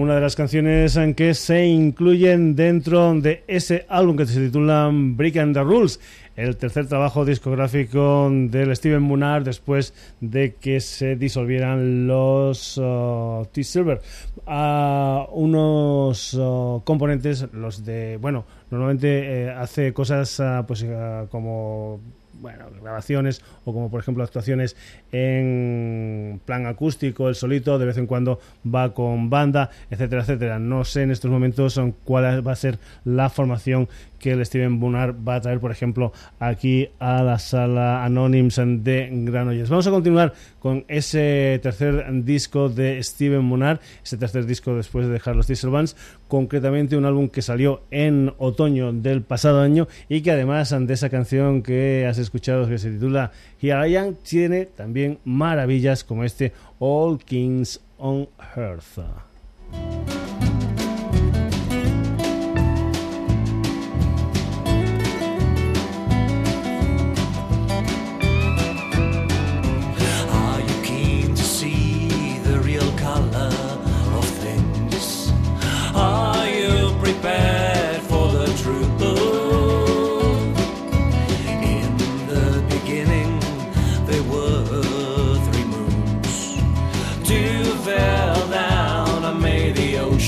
una 0.00 0.14
de 0.14 0.20
las 0.20 0.36
canciones 0.36 0.96
en 0.96 1.14
que 1.14 1.34
se 1.34 1.66
incluyen 1.66 2.54
dentro 2.54 3.12
de 3.14 3.42
ese 3.48 3.84
álbum 3.88 4.16
que 4.16 4.26
se 4.26 4.38
titula 4.38 4.88
Breaking 4.92 5.52
the 5.52 5.64
Rules, 5.64 5.98
el 6.36 6.56
tercer 6.56 6.86
trabajo 6.86 7.24
discográfico 7.24 8.28
del 8.30 8.74
Steven 8.74 9.02
Munar 9.02 9.44
después 9.44 9.94
de 10.20 10.54
que 10.54 10.80
se 10.80 11.16
disolvieran 11.16 12.06
los 12.06 12.78
uh, 12.78 13.46
T-Silver. 13.52 14.00
A 14.46 15.26
unos 15.32 16.34
uh, 16.34 16.82
componentes, 16.84 17.46
los 17.52 17.84
de, 17.84 18.16
bueno, 18.16 18.44
normalmente 18.70 19.44
eh, 19.44 19.50
hace 19.50 19.92
cosas 19.92 20.38
uh, 20.40 20.64
pues 20.66 20.84
como 21.30 22.00
bueno, 22.40 22.64
grabaciones 22.82 23.42
o 23.64 23.72
como 23.72 23.90
por 23.90 24.00
ejemplo 24.00 24.24
actuaciones 24.24 24.76
en 25.12 26.40
plan 26.44 26.66
acústico, 26.66 27.28
el 27.28 27.34
solito, 27.34 27.78
de 27.78 27.86
vez 27.86 27.98
en 27.98 28.06
cuando 28.06 28.40
va 28.66 28.94
con 28.94 29.30
banda, 29.30 29.70
etcétera, 29.90 30.22
etcétera. 30.22 30.58
No 30.58 30.84
sé 30.84 31.02
en 31.02 31.10
estos 31.10 31.30
momentos 31.30 31.80
cuál 32.04 32.46
va 32.46 32.52
a 32.52 32.56
ser 32.56 32.78
la 33.04 33.28
formación 33.28 33.88
que 34.20 34.32
el 34.32 34.46
Steven 34.46 34.78
Bunar 34.78 35.16
va 35.26 35.36
a 35.36 35.40
traer, 35.40 35.58
por 35.58 35.72
ejemplo, 35.72 36.12
aquí 36.38 36.90
a 37.00 37.22
la 37.22 37.38
sala 37.38 38.04
Anonyms 38.04 38.60
de 38.62 39.08
Granollers. 39.10 39.70
Vamos 39.70 39.86
a 39.86 39.90
continuar 39.90 40.34
con 40.60 40.84
ese 40.86 41.58
tercer 41.62 42.04
disco 42.24 42.68
de 42.68 43.02
Steven 43.02 43.48
Bunar, 43.48 43.80
ese 44.04 44.16
tercer 44.16 44.46
disco 44.46 44.74
después 44.74 45.06
de 45.06 45.12
dejar 45.12 45.34
los 45.34 45.48
Diesel 45.48 45.70
Bands, 45.70 45.96
concretamente 46.28 46.96
un 46.96 47.06
álbum 47.06 47.28
que 47.28 47.42
salió 47.42 47.82
en 47.90 48.32
otoño 48.38 48.92
del 48.92 49.22
pasado 49.22 49.60
año 49.60 49.88
y 50.08 50.20
que 50.20 50.30
además 50.30 50.70
de 50.78 50.94
esa 50.94 51.08
canción 51.08 51.62
que 51.62 52.06
has 52.06 52.18
escuchado 52.18 52.68
que 52.68 52.78
se 52.78 52.90
titula 52.90 53.32
Here 53.60 53.88
I 53.88 53.96
Am, 53.96 54.14
tiene 54.14 54.66
también 54.66 55.18
maravillas 55.24 56.04
como 56.04 56.24
este 56.24 56.52
All 56.78 57.18
Kings 57.18 57.80
on 57.98 58.28
Earth. 58.56 59.00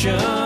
ocean. 0.05 0.42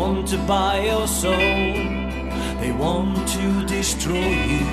want 0.00 0.26
to 0.26 0.38
buy 0.38 0.80
your 0.80 1.06
soul, 1.06 1.36
they 2.62 2.72
want 2.72 3.28
to 3.28 3.66
destroy 3.66 4.30
you 4.52 4.64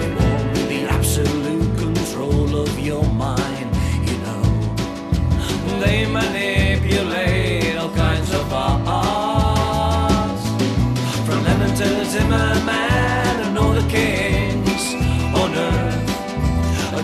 They 0.00 0.10
want 0.20 0.54
the 0.72 0.80
absolute 0.90 1.78
control 1.78 2.56
of 2.56 2.76
your 2.80 3.04
mind, 3.04 3.70
you 4.08 4.18
know. 4.26 4.44
They 5.78 6.06
manipulate 6.06 7.76
all 7.76 7.94
kinds 7.94 8.34
of 8.34 8.52
arts 8.52 10.44
from 11.24 11.38
Lenin 11.44 11.72
to 11.76 12.04
Zimmerman. 12.04 13.05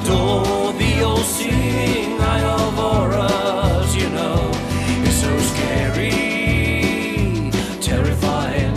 Adore 0.03 0.73
the 0.75 1.03
old 1.03 1.25
seeing 1.25 2.21
eye 2.21 2.43
of 2.43 2.79
auras, 2.79 3.95
you 3.95 4.09
know, 4.11 4.51
it's 5.05 5.21
so 5.21 5.39
scary, 5.51 6.11
terrifying. 7.81 8.75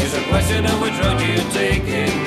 It's 0.00 0.14
a 0.14 0.24
question 0.28 0.64
of 0.66 0.80
which 0.80 0.98
road 0.98 1.20
you 1.20 1.38
take 1.52 2.23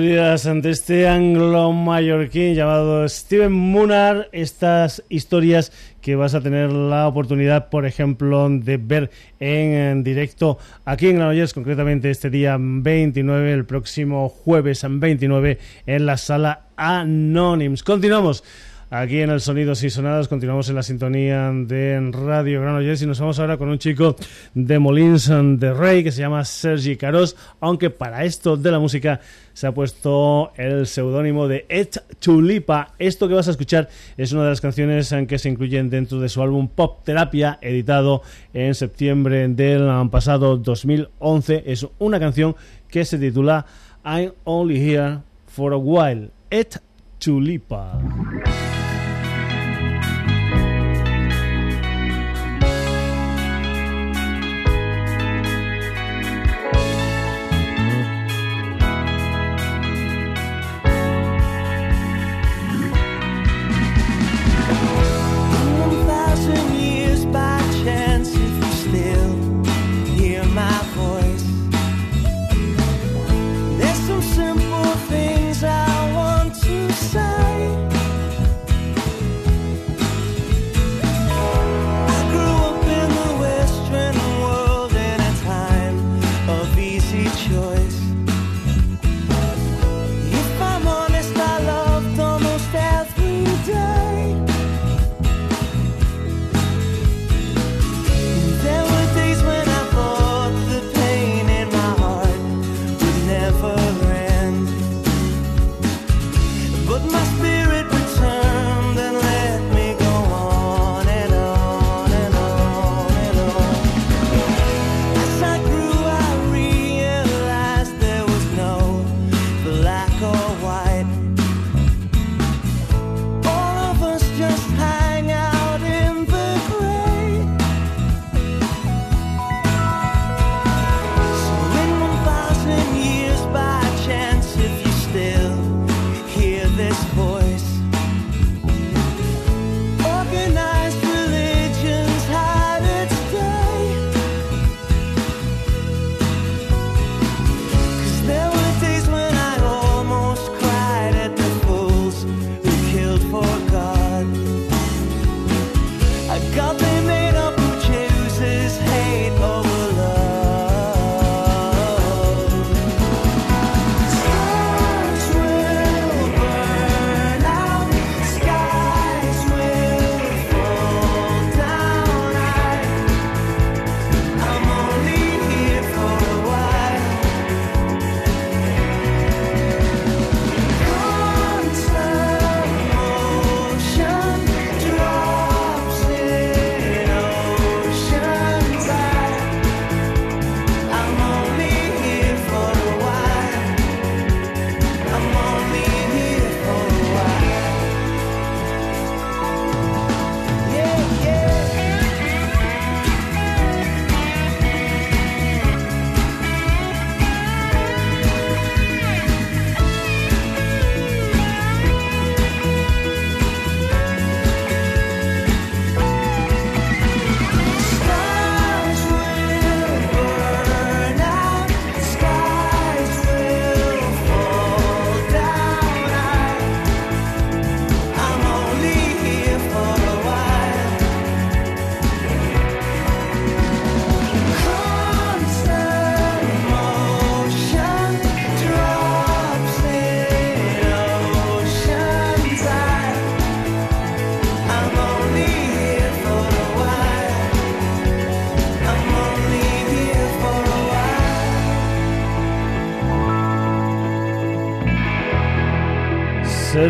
de 0.00 0.70
este 0.70 1.06
anglo-mallorquín 1.06 2.54
llamado 2.54 3.06
Steven 3.06 3.52
Munar, 3.52 4.30
estas 4.32 5.02
historias 5.10 5.70
que 6.00 6.16
vas 6.16 6.34
a 6.34 6.40
tener 6.40 6.72
la 6.72 7.06
oportunidad, 7.06 7.68
por 7.68 7.84
ejemplo, 7.84 8.48
de 8.48 8.78
ver 8.78 9.10
en 9.38 10.02
directo 10.02 10.56
aquí 10.86 11.08
en 11.08 11.16
Granollers, 11.16 11.52
concretamente 11.52 12.08
este 12.08 12.30
día 12.30 12.56
29, 12.58 13.52
el 13.52 13.66
próximo 13.66 14.30
jueves 14.30 14.82
29, 14.88 15.58
en 15.86 16.06
la 16.06 16.16
sala 16.16 16.68
Anonyms. 16.76 17.82
Continuamos 17.82 18.44
aquí 18.92 19.20
en 19.20 19.30
el 19.30 19.40
Sonidos 19.40 19.82
y 19.82 19.90
Sonadas. 19.90 20.28
Continuamos 20.28 20.68
en 20.68 20.74
la 20.74 20.82
sintonía 20.82 21.50
de 21.50 21.98
Radio 22.12 22.60
Granollers 22.60 23.00
y 23.00 23.06
nos 23.06 23.18
vamos 23.18 23.38
ahora 23.38 23.56
con 23.56 23.70
un 23.70 23.78
chico 23.78 24.16
de 24.52 24.78
Molins 24.78 25.28
de 25.28 25.72
Rey 25.72 26.04
que 26.04 26.12
se 26.12 26.20
llama 26.20 26.44
Sergi 26.44 26.96
Caros, 26.96 27.34
aunque 27.60 27.88
para 27.88 28.24
esto 28.24 28.56
de 28.56 28.70
la 28.70 28.78
música 28.78 29.20
se 29.54 29.66
ha 29.66 29.72
puesto 29.72 30.52
el 30.56 30.86
seudónimo 30.86 31.48
de 31.48 31.64
Et 31.70 31.96
Chulipa. 32.20 32.92
Esto 32.98 33.28
que 33.28 33.34
vas 33.34 33.48
a 33.48 33.52
escuchar 33.52 33.88
es 34.18 34.32
una 34.32 34.44
de 34.44 34.50
las 34.50 34.60
canciones 34.60 35.10
en 35.12 35.26
que 35.26 35.38
se 35.38 35.48
incluyen 35.48 35.88
dentro 35.88 36.20
de 36.20 36.28
su 36.28 36.42
álbum 36.42 36.68
Pop 36.68 37.02
Terapia, 37.02 37.58
editado 37.62 38.22
en 38.52 38.74
septiembre 38.74 39.48
del 39.48 39.88
pasado 40.10 40.58
2011. 40.58 41.64
Es 41.66 41.86
una 41.98 42.20
canción 42.20 42.54
que 42.88 43.06
se 43.06 43.18
titula 43.18 43.64
I'm 44.04 44.32
Only 44.44 44.76
Here 44.76 45.20
for 45.46 45.72
a 45.72 45.78
While. 45.78 46.30
Et 46.50 46.76
Chulipa. 47.18 47.98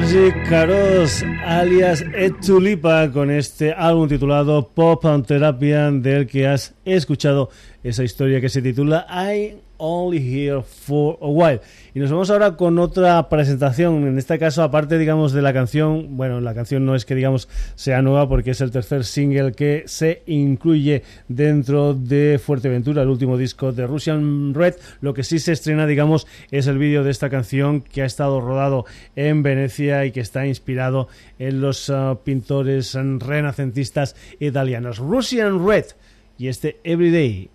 Sergi 0.02 0.32
Caros, 0.48 1.24
alias 1.46 2.04
Etulipa, 2.14 3.10
con 3.12 3.30
este 3.30 3.72
álbum 3.72 4.08
titulado 4.08 4.68
Pop 4.68 5.06
and 5.06 5.24
Terapia, 5.24 5.90
del 5.92 6.26
que 6.26 6.46
has 6.46 6.74
escuchado 6.84 7.50
esa 7.82 8.04
historia 8.04 8.40
que 8.40 8.48
se 8.48 8.62
titula 8.62 9.06
I 9.08 9.56
Only 9.84 10.18
Here 10.18 10.62
for 10.62 11.18
a 11.20 11.26
While. 11.26 11.60
Y 11.92 11.98
nos 11.98 12.10
vamos 12.10 12.30
ahora 12.30 12.56
con 12.56 12.78
otra 12.78 13.28
presentación. 13.28 14.06
En 14.06 14.16
este 14.16 14.38
caso, 14.38 14.62
aparte, 14.62 14.96
digamos, 14.96 15.32
de 15.32 15.42
la 15.42 15.52
canción, 15.52 16.16
bueno, 16.16 16.40
la 16.40 16.54
canción 16.54 16.86
no 16.86 16.94
es 16.94 17.04
que, 17.04 17.16
digamos, 17.16 17.48
sea 17.74 18.00
nueva 18.00 18.28
porque 18.28 18.52
es 18.52 18.60
el 18.60 18.70
tercer 18.70 19.04
single 19.04 19.52
que 19.52 19.82
se 19.86 20.22
incluye 20.26 21.02
dentro 21.26 21.94
de 21.94 22.40
Fuerteventura, 22.42 23.02
el 23.02 23.08
último 23.08 23.36
disco 23.36 23.72
de 23.72 23.86
Russian 23.88 24.54
Red. 24.54 24.76
Lo 25.00 25.14
que 25.14 25.24
sí 25.24 25.40
se 25.40 25.52
estrena, 25.52 25.86
digamos, 25.86 26.28
es 26.52 26.68
el 26.68 26.78
vídeo 26.78 27.02
de 27.02 27.10
esta 27.10 27.28
canción 27.28 27.80
que 27.80 28.02
ha 28.02 28.06
estado 28.06 28.40
rodado 28.40 28.86
en 29.16 29.42
Venecia 29.42 30.04
y 30.04 30.12
que 30.12 30.20
está 30.20 30.46
inspirado 30.46 31.08
en 31.40 31.60
los 31.60 31.88
uh, 31.88 32.18
pintores 32.22 32.94
renacentistas 32.94 34.14
italianos. 34.38 34.98
Russian 34.98 35.66
Red 35.66 35.86
y 36.38 36.48
este 36.48 36.80
Everyday, 36.84 37.50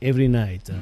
Every 0.00 0.28
Night. 0.28 0.70
Uh. 0.70 0.74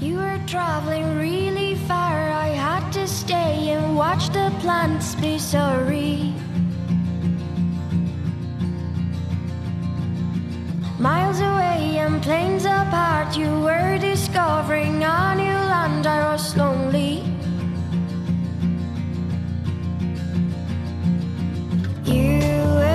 You 0.00 0.16
were 0.16 0.40
traveling 0.46 1.16
really 1.16 1.76
far. 1.86 2.30
I 2.30 2.48
had 2.48 2.90
to 2.92 3.06
stay 3.06 3.70
and 3.70 3.96
watch 3.96 4.30
the 4.30 4.52
plants 4.60 5.14
be 5.14 5.38
sorry. 5.38 6.34
Miles 10.98 11.40
away 11.40 11.98
and 11.98 12.22
planes 12.22 12.64
apart, 12.64 13.36
you 13.36 13.48
were 13.60 13.98
discovering 13.98 15.02
a 15.02 15.34
new 15.34 15.58
land. 15.70 16.06
I 16.06 16.32
was 16.32 16.56
lonely. 16.56 17.22
You 22.12 22.91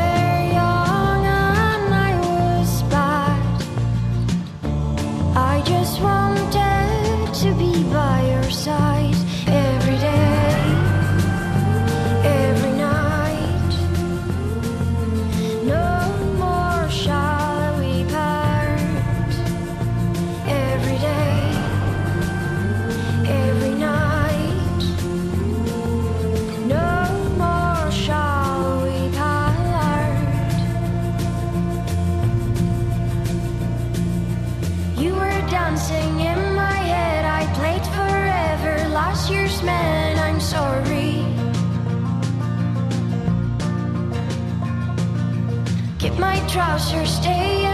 trousers, 46.57 47.17
stay 47.17 47.66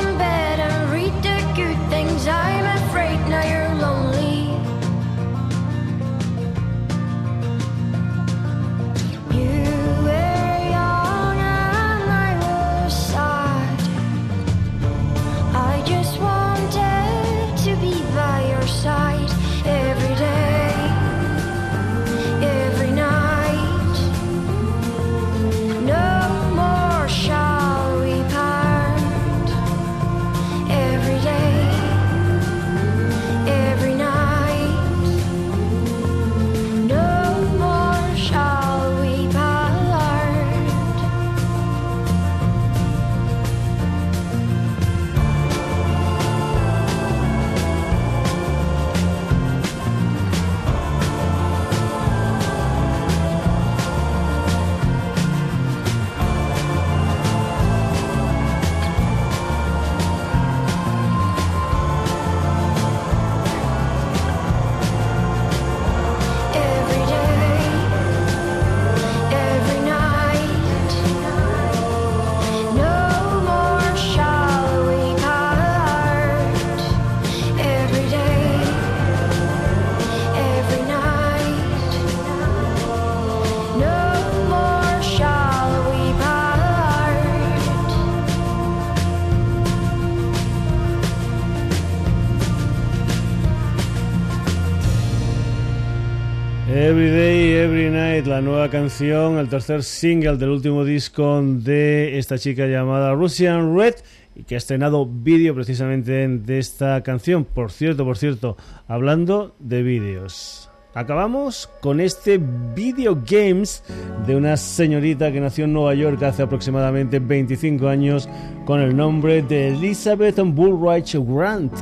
Night, 98.24 98.28
la 98.28 98.42
nueva 98.42 98.70
canción, 98.70 99.38
el 99.38 99.50
tercer 99.50 99.84
single 99.84 100.38
del 100.38 100.50
último 100.50 100.84
disco 100.84 101.42
de 101.44 102.18
esta 102.18 102.38
chica 102.38 102.66
llamada 102.66 103.14
Russian 103.14 103.78
Red 103.78 103.96
y 104.36 104.44
que 104.44 104.56
ha 104.56 104.58
estrenado 104.58 105.06
vídeo 105.06 105.54
precisamente 105.56 106.28
de 106.28 106.60
esta 106.60 107.02
canción. 107.02 107.46
Por 107.46 107.72
cierto, 107.72 108.06
por 108.06 108.18
cierto, 108.18 108.58
hablando 108.88 109.56
de 109.60 109.84
vídeos. 109.84 110.70
Acabamos 110.94 111.70
con 111.82 112.00
este 112.00 112.40
video 112.76 113.20
games 113.26 113.84
de 114.28 114.36
una 114.36 114.58
señorita 114.58 115.32
que 115.32 115.42
nació 115.42 115.66
en 115.66 115.74
Nueva 115.74 115.96
York 115.96 116.22
hace 116.24 116.44
aproximadamente 116.44 117.20
25 117.20 117.88
años 117.88 118.30
con 118.66 118.80
el 118.80 118.96
nombre 118.96 119.42
de 119.42 119.70
Elizabeth 119.70 120.40
Bullrich 120.40 121.16
Grant. 121.16 121.82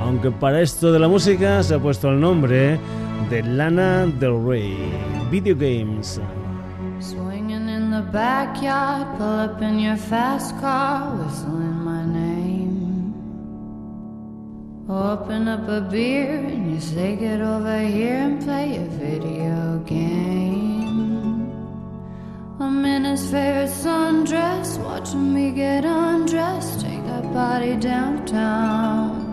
Aunque 0.00 0.30
para 0.30 0.60
esto 0.60 0.92
de 0.92 0.98
la 0.98 1.08
música 1.08 1.62
se 1.62 1.74
ha 1.74 1.78
puesto 1.78 2.10
el 2.10 2.20
nombre 2.20 2.78
de 3.30 3.42
Lana 3.42 4.06
Del 4.06 4.44
Rey. 4.46 5.23
Video 5.34 5.56
games. 5.56 6.20
Swinging 7.00 7.68
in 7.68 7.90
the 7.90 8.02
backyard, 8.12 9.18
pull 9.18 9.40
up 9.46 9.60
in 9.60 9.80
your 9.80 9.96
fast 9.96 10.56
car, 10.60 11.10
whistling 11.16 11.74
my 11.90 12.04
name. 12.04 13.12
Open 14.88 15.48
up 15.48 15.66
a 15.66 15.80
beer 15.80 16.36
and 16.36 16.72
you 16.72 16.78
say, 16.78 17.16
Get 17.16 17.40
over 17.40 17.80
here 17.80 18.14
and 18.14 18.40
play 18.44 18.76
a 18.76 18.84
video 18.84 19.82
game. 19.84 21.50
I'm 22.60 22.84
in 22.84 23.02
his 23.02 23.28
favorite 23.28 23.70
sundress, 23.70 24.78
watching 24.84 25.34
me 25.34 25.50
get 25.50 25.84
undressed, 25.84 26.82
take 26.82 27.04
that 27.06 27.24
body 27.32 27.74
downtown. 27.74 29.23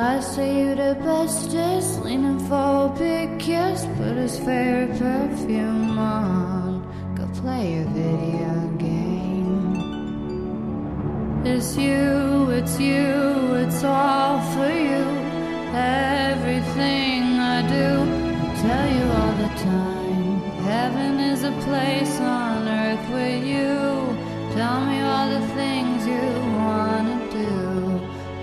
I 0.00 0.20
say 0.20 0.60
you 0.60 0.76
the 0.76 0.94
bestest, 1.02 2.04
leaning 2.04 2.38
for 2.46 2.86
a 2.86 2.94
big 2.96 3.40
kiss, 3.40 3.84
put 3.96 4.16
his 4.16 4.38
favorite 4.38 4.96
perfume 4.96 5.98
on. 5.98 6.86
Go 7.16 7.26
play 7.40 7.74
your 7.74 7.84
video 7.86 8.68
game. 8.78 9.74
It's 11.44 11.76
you, 11.76 12.48
it's 12.50 12.78
you, 12.78 13.56
it's 13.56 13.82
all 13.82 14.40
for 14.52 14.70
you. 14.70 15.04
Everything 15.74 17.40
I 17.40 17.62
do, 17.66 18.06
I 18.46 18.54
tell 18.62 18.88
you 18.96 19.04
all 19.18 19.34
the 19.42 19.50
time. 19.64 20.40
Heaven 20.62 21.18
is 21.18 21.42
a 21.42 21.50
place 21.66 22.20
on 22.20 22.68
earth 22.68 23.08
with 23.10 23.44
you. 23.44 24.14
Tell 24.54 24.80
me 24.86 25.00
all 25.00 25.28
the 25.28 25.44
things 25.56 26.06
you 26.06 26.38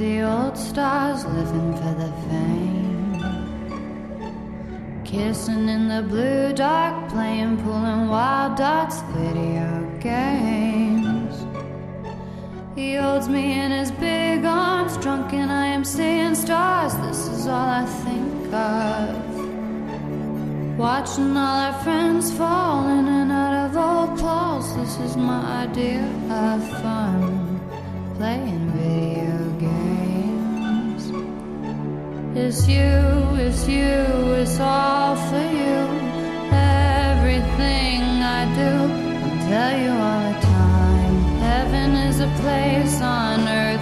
the 0.00 0.22
old 0.22 0.56
stars, 0.56 1.26
living 1.26 1.74
for 1.74 1.94
the 2.02 2.10
fame. 2.26 3.20
Kissing 5.04 5.68
in 5.68 5.88
the 5.88 6.00
blue 6.00 6.54
dark, 6.54 7.10
playing, 7.10 7.58
pulling 7.58 8.08
wild 8.08 8.56
dots, 8.56 9.02
video 9.12 9.86
games. 10.00 11.44
He 12.74 12.94
holds 12.94 13.28
me 13.28 13.60
in 13.60 13.72
his 13.72 13.90
big 13.90 14.46
arms, 14.46 14.96
drunk, 14.96 15.34
and 15.34 15.52
I 15.52 15.66
am 15.66 15.84
seeing 15.84 16.34
stars. 16.34 16.94
This 17.06 17.28
is 17.28 17.46
all 17.46 17.68
I 17.82 17.84
think 17.84 18.54
of. 18.54 20.78
Watching 20.78 21.36
all 21.36 21.58
our 21.66 21.74
friends 21.84 22.32
fall 22.32 22.88
in 22.88 23.06
and 23.06 23.30
out 23.30 23.66
of 23.66 23.76
old 23.76 24.18
clothes. 24.18 24.74
This 24.76 24.98
is 25.00 25.18
my 25.18 25.64
idea 25.64 26.06
of 26.30 26.66
fun. 26.80 27.39
Playing 28.20 28.68
video 28.72 29.38
games. 29.58 31.04
It's 32.36 32.68
you, 32.68 32.92
it's 33.46 33.66
you, 33.66 34.34
it's 34.34 34.60
all 34.60 35.16
for 35.16 35.46
you. 35.60 35.78
Everything 36.52 38.02
I 38.20 38.44
do, 38.60 38.72
I'll 39.24 39.40
tell 39.48 39.74
you 39.84 39.92
all 40.08 40.20
the 40.34 40.38
time. 40.38 41.14
Heaven 41.48 41.90
is 42.08 42.20
a 42.20 42.28
place 42.42 43.00
on 43.00 43.48
earth 43.48 43.79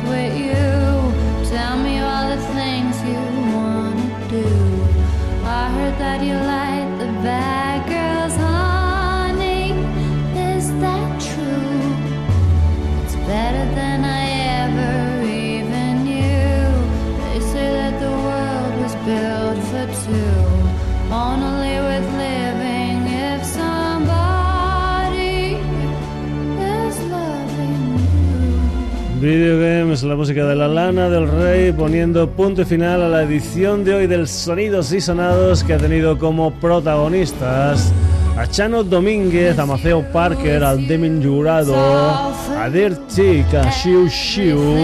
La 30.03 30.15
música 30.15 30.45
de 30.45 30.55
la 30.55 30.69
lana 30.69 31.11
del 31.11 31.29
rey, 31.29 31.73
poniendo 31.73 32.31
punto 32.31 32.63
y 32.63 32.65
final 32.65 33.03
a 33.03 33.09
la 33.09 33.25
edición 33.25 33.83
de 33.85 33.95
hoy 33.95 34.07
del 34.07 34.29
Sonidos 34.29 34.93
y 34.93 35.01
Sonados 35.01 35.65
que 35.65 35.75
ha 35.75 35.79
tenido 35.79 36.17
como 36.19 36.53
protagonistas 36.53 37.93
a 38.37 38.47
Chano 38.47 38.85
Domínguez, 38.85 39.59
a 39.59 39.67
Maceo 39.67 40.05
Parker, 40.13 40.63
al 40.63 40.87
Demin 40.87 41.21
Jurado, 41.23 41.75
a 41.75 42.71
Dirt 42.71 43.09
Chick, 43.09 43.53
a 43.55 43.69
Shiu 43.71 44.07
Shiu, 44.09 44.77